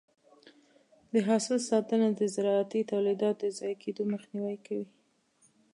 [1.13, 4.87] د حاصل ساتنه د زراعتي تولیداتو د ضایع کېدو مخنیوی کوي.